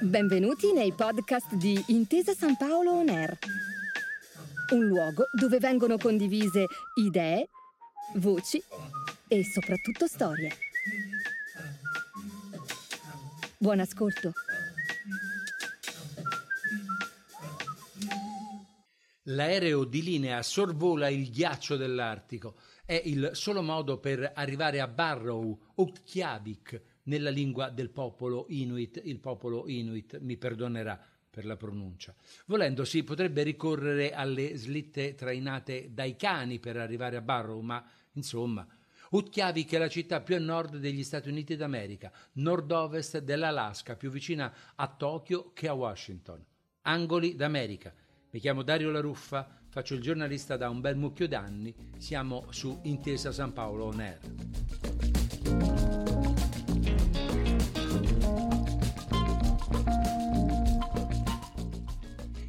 [0.00, 3.38] Benvenuti nei podcast di Intesa San Paolo On Air,
[4.72, 7.48] un luogo dove vengono condivise idee,
[8.16, 8.62] voci
[9.28, 10.50] e soprattutto storie.
[13.56, 14.32] Buon ascolto.
[19.28, 22.56] L'aereo di linea sorvola il ghiaccio dell'Artico.
[22.86, 29.00] È il solo modo per arrivare a Barrow, Utqiagvik, nella lingua del popolo Inuit.
[29.02, 32.14] Il popolo Inuit mi perdonerà per la pronuncia.
[32.44, 37.82] Volendo si potrebbe ricorrere alle slitte trainate dai cani per arrivare a Barrow, ma
[38.12, 38.66] insomma,
[39.12, 44.52] Utqiagvik è la città più a nord degli Stati Uniti d'America, nord-ovest dell'Alaska, più vicina
[44.74, 46.44] a Tokyo che a Washington.
[46.82, 47.94] Angoli d'America
[48.28, 52.78] mi chiamo Dario La Ruffa, faccio il giornalista da un bel mucchio d'anni, siamo su
[52.82, 54.20] Intesa San Paolo On Air.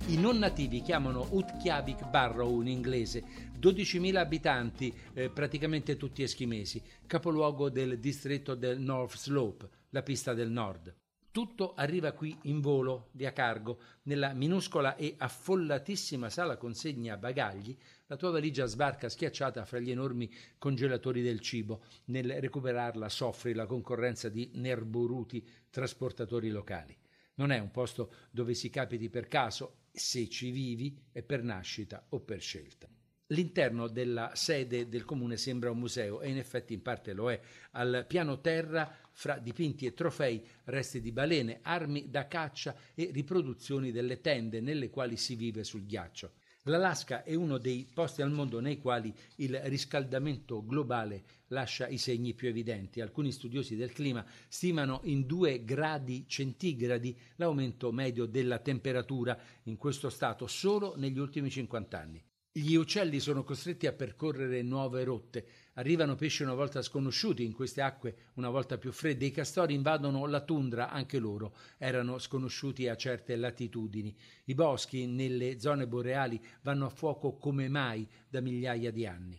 [0.05, 3.23] I non nativi chiamano Utqiagvik Barrow in inglese,
[3.59, 10.51] 12.000 abitanti, eh, praticamente tutti eschimesi, capoluogo del distretto del North Slope, la pista del
[10.51, 10.95] nord.
[11.35, 17.75] Tutto arriva qui in volo, via cargo, nella minuscola e affollatissima sala consegna bagagli.
[18.05, 21.83] La tua valigia sbarca schiacciata fra gli enormi congelatori del cibo.
[22.05, 26.97] Nel recuperarla soffri la concorrenza di nerboruti trasportatori locali.
[27.33, 32.05] Non è un posto dove si capiti per caso, se ci vivi è per nascita
[32.11, 32.87] o per scelta.
[33.29, 37.39] L'interno della sede del comune sembra un museo e in effetti in parte lo è.
[37.71, 43.91] Al piano terra, fra dipinti e trofei, resti di balene, armi da caccia e riproduzioni
[43.91, 46.33] delle tende nelle quali si vive sul ghiaccio.
[46.67, 52.35] L'Alaska è uno dei posti al mondo nei quali il riscaldamento globale lascia i segni
[52.35, 53.01] più evidenti.
[53.01, 60.09] Alcuni studiosi del clima stimano in 2 gradi centigradi l'aumento medio della temperatura in questo
[60.09, 62.24] stato solo negli ultimi 50 anni.
[62.57, 67.81] Gli uccelli sono costretti a percorrere nuove rotte, arrivano pesci una volta sconosciuti in queste
[67.81, 72.95] acque una volta più fredde, i castori invadono la tundra, anche loro erano sconosciuti a
[72.95, 79.05] certe latitudini, i boschi nelle zone boreali vanno a fuoco come mai da migliaia di
[79.05, 79.37] anni.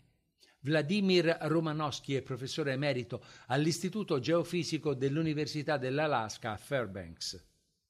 [0.61, 7.43] Vladimir Romanowski è professore emerito all'Istituto Geofisico dell'Università dell'Alaska a Fairbanks.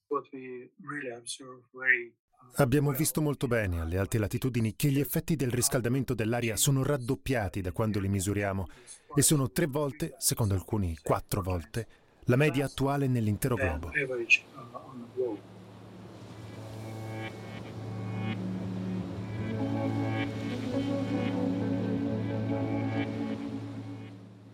[0.06, 2.14] What we really observe very
[2.54, 7.60] Abbiamo visto molto bene alle alte latitudini che gli effetti del riscaldamento dell'aria sono raddoppiati
[7.60, 8.66] da quando li misuriamo
[9.14, 11.86] e sono tre volte, secondo alcuni quattro volte,
[12.24, 13.90] la media attuale nell'intero globo.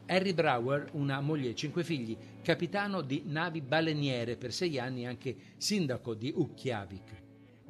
[0.07, 5.07] Harry Brower, una moglie e cinque figli, capitano di navi baleniere per sei anni e
[5.07, 7.22] anche sindaco di Ukkiavik.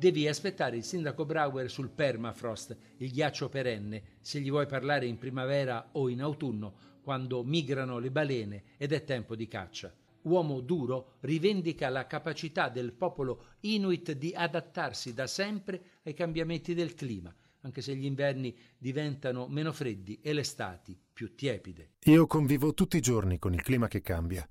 [0.02, 5.16] Devi aspettare il sindaco Brauer sul permafrost, il ghiaccio perenne, se gli vuoi parlare in
[5.16, 6.74] primavera o in autunno,
[7.04, 9.94] quando migrano le balene ed è tempo di caccia.
[10.22, 16.94] Uomo duro rivendica la capacità del popolo Inuit di adattarsi da sempre ai cambiamenti del
[16.94, 21.92] clima, anche se gli inverni diventano meno freddi e le estati più tiepide.
[22.06, 24.44] Io convivo tutti i giorni con il clima che cambia.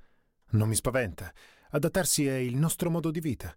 [0.51, 1.33] Non mi spaventa.
[1.72, 3.53] Adattarsi è il nostro modo di vita.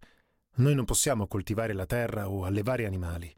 [0.56, 3.34] Noi non possiamo coltivare la terra o allevare animali.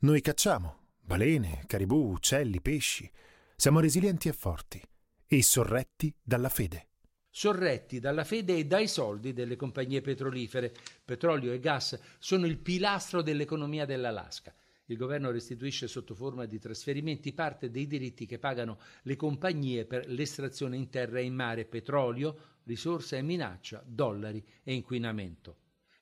[0.00, 3.08] Noi cacciamo balene, caribù, uccelli, pesci.
[3.54, 4.82] Siamo resilienti e forti
[5.28, 6.88] e sorretti dalla fede.
[7.30, 10.74] Sorretti dalla fede e dai soldi delle compagnie petrolifere.
[11.04, 14.52] Petrolio e gas sono il pilastro dell'economia dell'Alaska.
[14.86, 20.08] Il governo restituisce sotto forma di trasferimenti parte dei diritti che pagano le compagnie per
[20.08, 25.58] l'estrazione in terra e in mare, petrolio, risorsa e minaccia, dollari e inquinamento.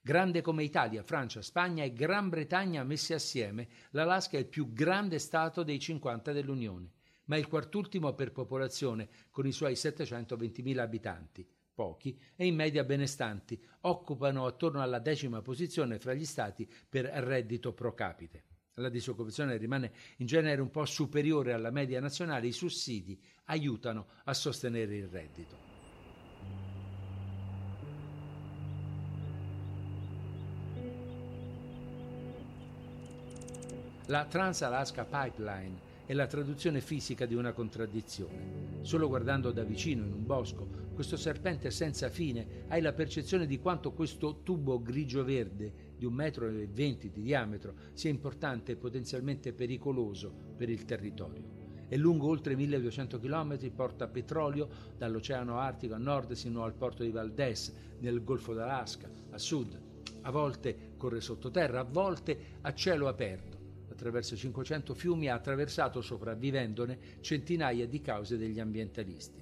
[0.07, 5.19] Grande come Italia, Francia, Spagna e Gran Bretagna messi assieme, l'Alaska è il più grande
[5.19, 6.91] Stato dei 50 dell'Unione,
[7.25, 11.49] ma il quartultimo per popolazione, con i suoi 720.000 abitanti.
[11.73, 17.73] Pochi e in media benestanti, occupano attorno alla decima posizione fra gli stati per reddito
[17.73, 18.45] pro capite.
[18.75, 24.35] La disoccupazione rimane in genere un po' superiore alla media nazionale, i sussidi aiutano a
[24.35, 25.64] sostenere il reddito.
[34.09, 38.83] La Trans-Alaska Pipeline è la traduzione fisica di una contraddizione.
[38.83, 43.59] Solo guardando da vicino in un bosco questo serpente senza fine hai la percezione di
[43.59, 49.55] quanto questo tubo grigio-verde di un metro e venti di diametro sia importante e potenzialmente
[49.55, 51.63] pericoloso per il territorio.
[51.89, 54.69] È lungo oltre 1200 km, porta petrolio
[54.99, 59.81] dall'Oceano Artico a nord sino al porto di Valdez, nel Golfo d'Alaska, a sud.
[60.21, 63.54] A volte corre sottoterra, a volte a cielo aperto.
[63.95, 69.41] Attraverso 500 fiumi ha attraversato, sopravvivendone, centinaia di cause degli ambientalisti.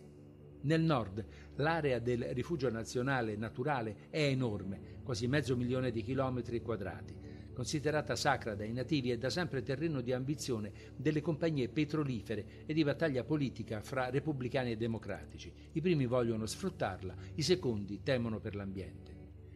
[0.65, 1.25] Nel nord
[1.57, 7.21] l'area del rifugio nazionale naturale è enorme, quasi mezzo milione di chilometri quadrati
[7.53, 12.83] considerata sacra dai nativi e da sempre terreno di ambizione delle compagnie petrolifere e di
[12.83, 15.53] battaglia politica fra repubblicani e democratici.
[15.73, 19.12] I primi vogliono sfruttarla, i secondi temono per l'ambiente.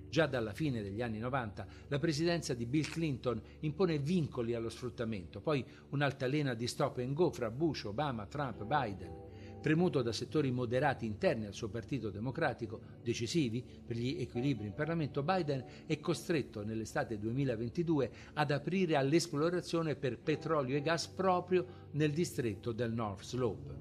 [0.09, 5.41] Già dalla fine degli anni 90 la presidenza di Bill Clinton impone vincoli allo sfruttamento,
[5.41, 9.25] poi un'altalena di stop and go fra Bush, Obama, Trump, Biden
[9.67, 15.25] premuto da settori moderati interni al suo partito democratico, decisivi per gli equilibri in Parlamento,
[15.25, 22.71] Biden è costretto nell'estate 2022 ad aprire all'esplorazione per petrolio e gas proprio nel distretto
[22.71, 23.75] del North Slope.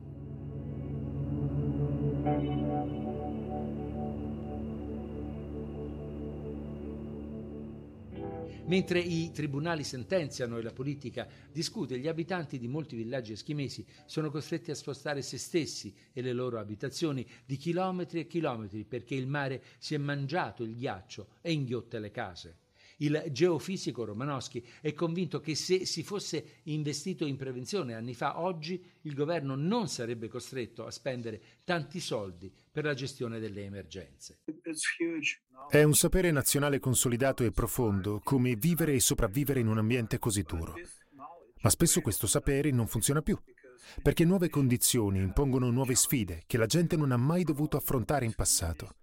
[8.66, 14.30] Mentre i tribunali sentenziano e la politica discute, gli abitanti di molti villaggi eschimesi sono
[14.30, 19.28] costretti a spostare se stessi e le loro abitazioni di chilometri e chilometri perché il
[19.28, 22.58] mare si è mangiato il ghiaccio e inghiotte le case.
[22.98, 28.82] Il geofisico Romanowski è convinto che se si fosse investito in prevenzione anni fa, oggi
[29.02, 34.40] il governo non sarebbe costretto a spendere tanti soldi per la gestione delle emergenze.
[35.70, 40.44] È un sapere nazionale consolidato e profondo come vivere e sopravvivere in un ambiente così
[40.44, 40.76] duro.
[41.62, 43.38] Ma spesso questo sapere non funziona più,
[44.02, 48.34] perché nuove condizioni impongono nuove sfide che la gente non ha mai dovuto affrontare in
[48.34, 48.96] passato.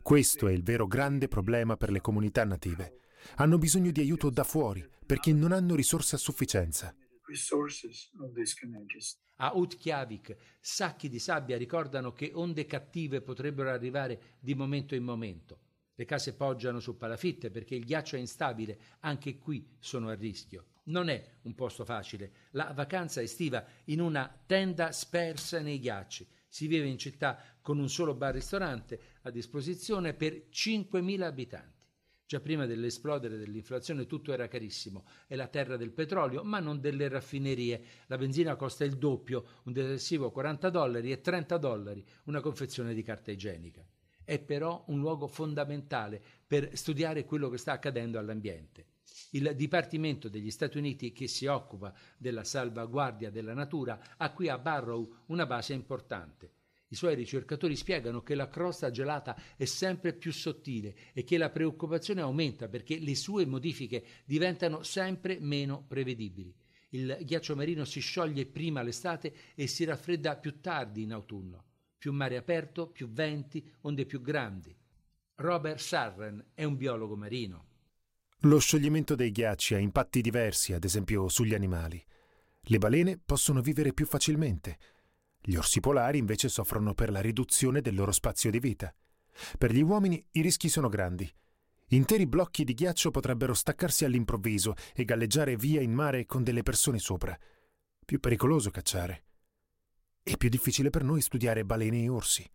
[0.00, 3.00] Questo è il vero grande problema per le comunità native
[3.36, 6.94] hanno bisogno di aiuto da fuori perché non hanno risorse a sufficienza.
[9.36, 15.60] A Utkiavik, sacchi di sabbia ricordano che onde cattive potrebbero arrivare di momento in momento.
[15.94, 20.66] Le case poggiano su palafitte perché il ghiaccio è instabile, anche qui sono a rischio.
[20.84, 22.32] Non è un posto facile.
[22.52, 26.26] La vacanza estiva in una tenda spersa nei ghiacci.
[26.48, 31.77] Si vive in città con un solo bar-ristorante a disposizione per 5.000 abitanti.
[32.28, 37.08] Già prima dell'esplodere dell'inflazione tutto era carissimo, è la terra del petrolio, ma non delle
[37.08, 37.82] raffinerie.
[38.08, 43.02] La benzina costa il doppio, un detersivo 40 dollari e 30 dollari una confezione di
[43.02, 43.82] carta igienica.
[44.22, 48.84] È però un luogo fondamentale per studiare quello che sta accadendo all'ambiente.
[49.30, 54.58] Il Dipartimento degli Stati Uniti che si occupa della salvaguardia della natura ha qui a
[54.58, 56.57] Barrow una base importante.
[56.90, 61.50] I suoi ricercatori spiegano che la crosta gelata è sempre più sottile e che la
[61.50, 66.54] preoccupazione aumenta perché le sue modifiche diventano sempre meno prevedibili.
[66.90, 71.64] Il ghiaccio marino si scioglie prima l'estate e si raffredda più tardi in autunno.
[71.98, 74.74] Più mare aperto, più venti, onde più grandi.
[75.34, 77.66] Robert Sarren è un biologo marino.
[78.42, 82.02] Lo scioglimento dei ghiacci ha impatti diversi, ad esempio sugli animali.
[82.62, 84.78] Le balene possono vivere più facilmente
[85.48, 88.94] gli orsi polari invece soffrono per la riduzione del loro spazio di vita.
[89.56, 91.26] Per gli uomini i rischi sono grandi.
[91.88, 96.98] Interi blocchi di ghiaccio potrebbero staccarsi all'improvviso e galleggiare via in mare con delle persone
[96.98, 97.34] sopra.
[98.04, 99.24] Più pericoloso cacciare.
[100.22, 102.46] E più difficile per noi studiare balene e orsi.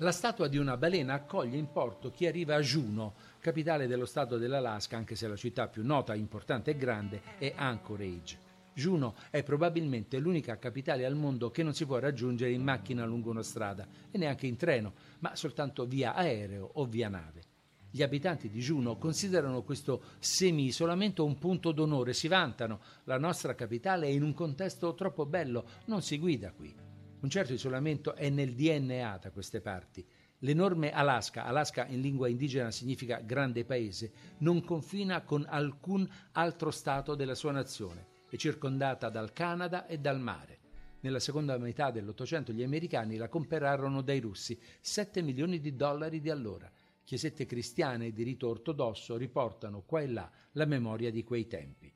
[0.00, 4.36] La statua di una balena accoglie in porto chi arriva a Juneau, capitale dello stato
[4.36, 8.38] dell'Alaska, anche se la città più nota, importante e grande è Anchorage.
[8.74, 13.30] Juneau è probabilmente l'unica capitale al mondo che non si può raggiungere in macchina lungo
[13.30, 17.40] una strada e neanche in treno, ma soltanto via aereo o via nave.
[17.90, 24.08] Gli abitanti di Juneau considerano questo semi-isolamento un punto d'onore, si vantano, la nostra capitale
[24.08, 26.85] è in un contesto troppo bello, non si guida qui.
[27.26, 30.06] Un certo isolamento è nel DNA da queste parti.
[30.38, 37.16] L'enorme Alaska, Alaska in lingua indigena significa grande paese, non confina con alcun altro stato
[37.16, 38.06] della sua nazione.
[38.30, 40.58] È circondata dal Canada e dal mare.
[41.00, 46.30] Nella seconda metà dell'Ottocento gli americani la comperarono dai russi, 7 milioni di dollari di
[46.30, 46.70] allora.
[47.02, 51.92] Chiesette cristiane di rito ortodosso riportano qua e là la memoria di quei tempi.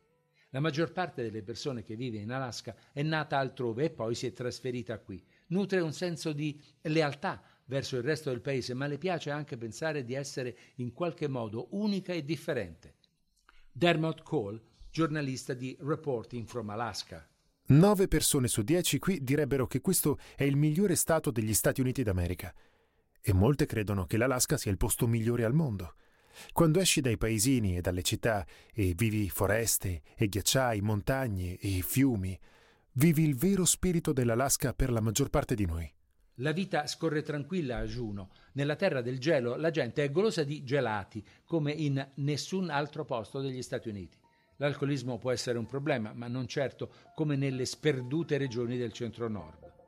[0.50, 4.26] La maggior parte delle persone che vive in Alaska è nata altrove e poi si
[4.26, 5.22] è trasferita qui.
[5.48, 10.04] Nutre un senso di lealtà verso il resto del paese, ma le piace anche pensare
[10.04, 12.96] di essere in qualche modo unica e differente.
[13.70, 17.24] Dermot Cole, giornalista di Reporting from Alaska.
[17.66, 22.02] Nove persone su dieci qui direbbero che questo è il migliore stato degli Stati Uniti
[22.02, 22.52] d'America.
[23.20, 25.94] E molte credono che l'Alaska sia il posto migliore al mondo.
[26.52, 32.38] Quando esci dai paesini e dalle città e vivi foreste e ghiacciai, montagne e fiumi,
[32.92, 35.92] vivi il vero spirito dell'Alaska per la maggior parte di noi.
[36.36, 38.30] La vita scorre tranquilla a Juno.
[38.52, 43.40] Nella terra del gelo la gente è golosa di gelati, come in nessun altro posto
[43.40, 44.16] degli Stati Uniti.
[44.56, 49.79] L'alcolismo può essere un problema, ma non certo come nelle sperdute regioni del centro-nord.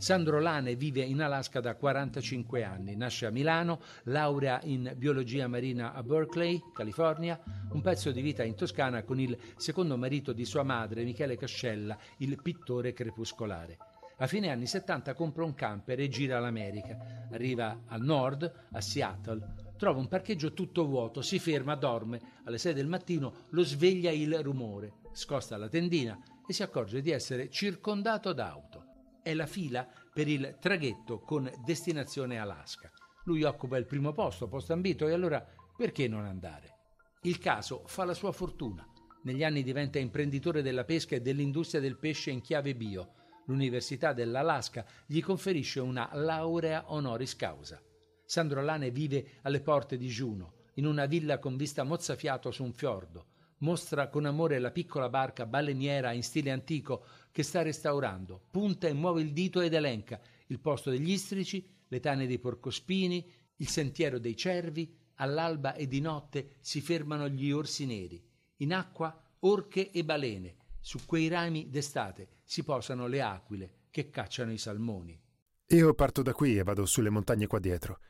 [0.00, 5.92] Sandro Lane vive in Alaska da 45 anni, nasce a Milano, laurea in biologia marina
[5.92, 7.38] a Berkeley, California,
[7.72, 11.98] un pezzo di vita in Toscana con il secondo marito di sua madre, Michele Cascella,
[12.16, 13.76] il pittore crepuscolare.
[14.16, 17.26] A fine anni 70 compra un camper e gira l'America.
[17.30, 22.38] Arriva al nord, a Seattle, trova un parcheggio tutto vuoto, si ferma, dorme.
[22.44, 27.10] Alle 6 del mattino lo sveglia il rumore, scosta la tendina e si accorge di
[27.10, 28.79] essere circondato d'auto
[29.22, 32.90] è la fila per il traghetto con destinazione Alaska.
[33.24, 35.44] Lui occupa il primo posto, posto ambito, e allora
[35.76, 36.78] perché non andare?
[37.22, 38.86] Il caso fa la sua fortuna.
[39.22, 43.14] Negli anni diventa imprenditore della pesca e dell'industria del pesce in chiave bio.
[43.46, 47.82] L'Università dell'Alaska gli conferisce una laurea honoris causa.
[48.24, 52.72] Sandro Lane vive alle porte di Juno, in una villa con vista mozzafiato su un
[52.72, 53.26] fiordo
[53.60, 58.92] mostra con amore la piccola barca baleniera in stile antico che sta restaurando, punta e
[58.92, 64.18] muove il dito ed elenca il posto degli istrici, le tane dei porcospini, il sentiero
[64.18, 68.22] dei cervi, all'alba e di notte si fermano gli orsi neri,
[68.56, 74.52] in acqua orche e balene, su quei rami d'estate si posano le aquile che cacciano
[74.52, 75.20] i salmoni.
[75.68, 78.00] Io parto da qui e vado sulle montagne qua dietro.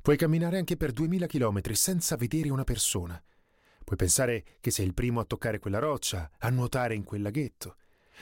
[0.00, 3.22] Puoi camminare anche per duemila chilometri senza vedere una persona.
[3.88, 7.76] Puoi pensare che sei il primo a toccare quella roccia, a nuotare in quel laghetto.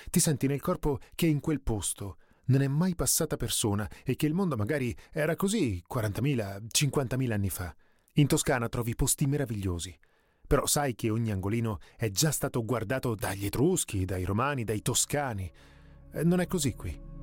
[0.09, 4.27] Ti senti nel corpo che in quel posto non è mai passata persona e che
[4.27, 7.75] il mondo magari era così 40.000, 50.000 anni fa.
[8.13, 9.99] In Toscana trovi posti meravigliosi.
[10.47, 15.51] Però sai che ogni angolino è già stato guardato dagli Etruschi, dai Romani, dai Toscani.
[16.13, 17.16] Eh, non è così qui.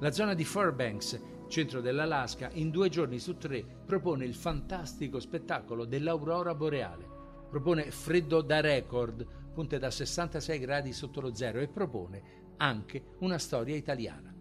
[0.00, 5.84] La zona di Fairbanks, centro dell'Alaska, in due giorni su tre propone il fantastico spettacolo
[5.84, 7.06] dell'aurora boreale.
[7.50, 13.36] Propone freddo da record, punte da 66 gradi sotto lo zero e propone anche una
[13.36, 14.34] storia italiana.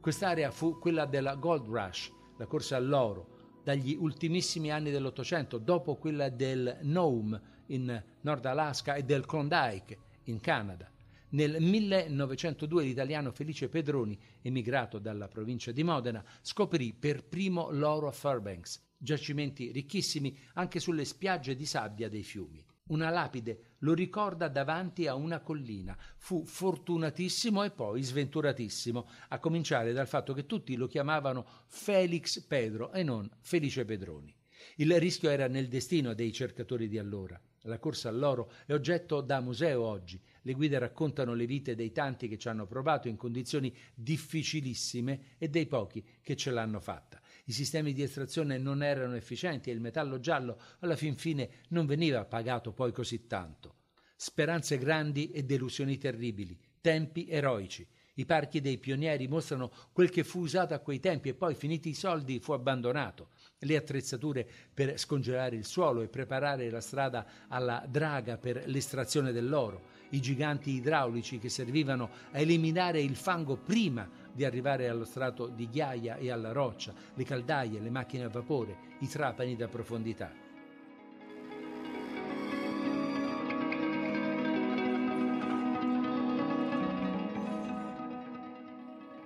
[0.00, 6.30] Quest'area fu quella della Gold Rush, la corsa all'oro, dagli ultimissimi anni dell'Ottocento, dopo quella
[6.30, 10.90] del Nome in Nord Alaska e del Klondike in Canada.
[11.32, 18.12] Nel 1902 l'italiano Felice Pedroni, emigrato dalla provincia di Modena, scoprì per primo l'oro a
[18.12, 22.64] Fairbanks, giacimenti ricchissimi anche sulle spiagge di sabbia dei fiumi.
[22.88, 25.96] Una lapide lo ricorda davanti a una collina.
[26.16, 32.90] Fu fortunatissimo e poi sventuratissimo, a cominciare dal fatto che tutti lo chiamavano Felix Pedro
[32.90, 34.34] e non Felice Pedroni.
[34.76, 37.40] Il rischio era nel destino dei cercatori di allora.
[37.64, 40.20] La corsa all'oro è oggetto da museo oggi.
[40.42, 45.48] Le guide raccontano le vite dei tanti che ci hanno provato in condizioni difficilissime e
[45.48, 47.20] dei pochi che ce l'hanno fatta.
[47.44, 51.86] I sistemi di estrazione non erano efficienti e il metallo giallo alla fin fine non
[51.86, 53.76] veniva pagato poi così tanto.
[54.16, 57.86] Speranze grandi e delusioni terribili, tempi eroici.
[58.14, 61.88] I parchi dei pionieri mostrano quel che fu usato a quei tempi e poi, finiti
[61.88, 63.30] i soldi, fu abbandonato.
[63.60, 69.98] Le attrezzature per scongelare il suolo e preparare la strada alla draga per l'estrazione dell'oro,
[70.10, 75.68] i giganti idraulici che servivano a eliminare il fango prima di arrivare allo strato di
[75.68, 80.48] ghiaia e alla roccia, le caldaie, le macchine a vapore, i trapani da profondità.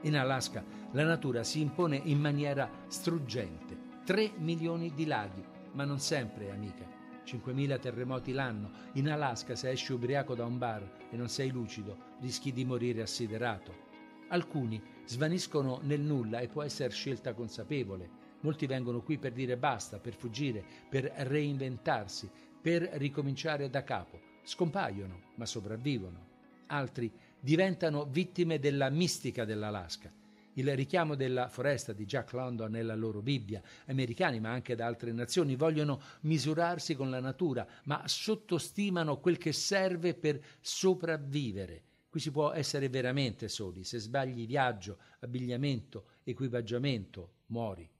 [0.02, 0.62] In Alaska
[0.92, 3.92] la natura si impone in maniera struggente.
[4.04, 7.03] 3 milioni di laghi, ma non sempre, amica.
[7.24, 8.70] 5.000 terremoti l'anno.
[8.94, 13.02] In Alaska se esci ubriaco da un bar e non sei lucido, rischi di morire
[13.02, 13.82] assiderato.
[14.28, 18.22] Alcuni svaniscono nel nulla e può essere scelta consapevole.
[18.40, 24.20] Molti vengono qui per dire basta, per fuggire, per reinventarsi, per ricominciare da capo.
[24.42, 26.32] Scompaiono, ma sopravvivono.
[26.66, 30.10] Altri diventano vittime della mistica dell'Alaska.
[30.54, 35.12] Il richiamo della foresta di Jack London nella loro Bibbia, americani ma anche da altre
[35.12, 41.82] nazioni, vogliono misurarsi con la natura, ma sottostimano quel che serve per sopravvivere.
[42.08, 43.82] Qui si può essere veramente soli.
[43.82, 47.90] Se sbagli viaggio, abbigliamento, equipaggiamento, muori.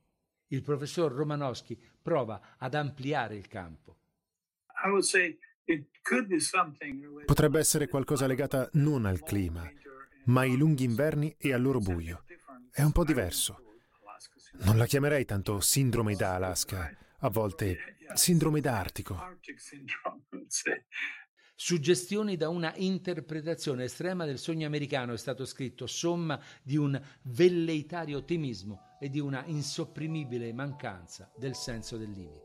[0.48, 3.96] Il professor Romanowski prova ad ampliare il campo.
[7.24, 9.68] Potrebbe essere qualcosa legata non al clima,
[10.26, 12.24] ma ai lunghi inverni e al loro buio.
[12.76, 13.78] È un po' diverso.
[14.64, 19.16] Non la chiamerei tanto sindrome da Alaska, a volte sindrome da Artico.
[21.54, 28.18] Suggestioni da una interpretazione estrema del sogno americano è stato scritto, somma di un velleitario
[28.18, 32.43] ottimismo e di una insopprimibile mancanza del senso del limite.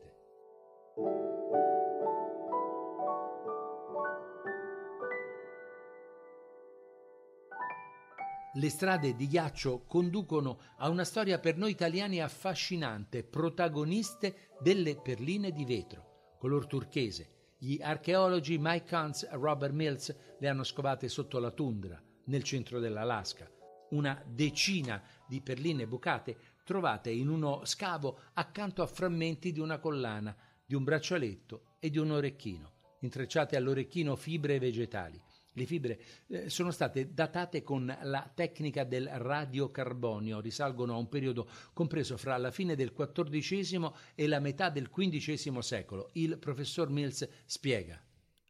[8.54, 15.52] Le strade di ghiaccio conducono a una storia per noi italiani affascinante, protagoniste delle perline
[15.52, 21.38] di vetro, color turchese, gli archeologi Mike Huntz e Robert Mills le hanno scovate sotto
[21.38, 23.48] la tundra, nel centro dell'Alaska.
[23.90, 30.36] Una decina di perline bucate trovate in uno scavo accanto a frammenti di una collana,
[30.66, 35.22] di un braccialetto e di un orecchino, intrecciate all'orecchino fibre vegetali.
[35.52, 41.48] Le fibre eh, sono state datate con la tecnica del radiocarbonio, risalgono a un periodo
[41.72, 46.10] compreso fra la fine del XIV e la metà del XV secolo.
[46.12, 48.00] Il professor Mills spiega.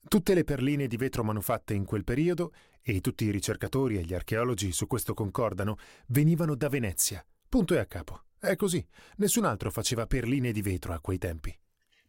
[0.08, 2.52] Tutte le perline di vetro manufatte in quel periodo,
[2.82, 5.76] e tutti i ricercatori e gli archeologi su questo concordano,
[6.06, 7.24] venivano da Venezia.
[7.48, 8.24] Punto e a capo.
[8.38, 8.84] È così.
[9.16, 11.54] Nessun altro faceva perline di vetro a quei tempi.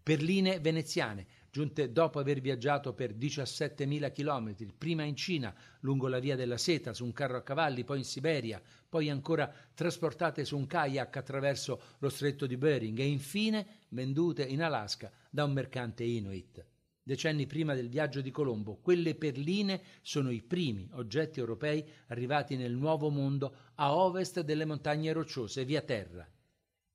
[0.01, 6.37] Perline veneziane, giunte dopo aver viaggiato per 17.000 chilometri, prima in Cina, lungo la via
[6.37, 10.65] della seta, su un carro a cavalli, poi in Siberia, poi ancora trasportate su un
[10.65, 16.65] kayak attraverso lo stretto di Bering e infine vendute in Alaska da un mercante Inuit.
[17.03, 22.73] Decenni prima del viaggio di Colombo, quelle perline sono i primi oggetti europei arrivati nel
[22.73, 26.25] Nuovo Mondo a ovest delle montagne rocciose via terra.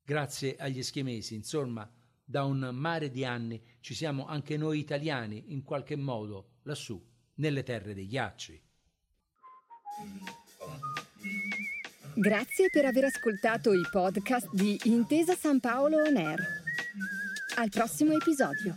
[0.03, 1.91] Grazie agli eschimesi, insomma,
[2.29, 7.01] da un mare di anni ci siamo anche noi italiani, in qualche modo, lassù,
[7.37, 8.63] nelle terre dei ghiacci.
[12.15, 16.41] Grazie per aver ascoltato i podcast di Intesa San Paolo On Air.
[17.59, 18.75] Al prossimo episodio.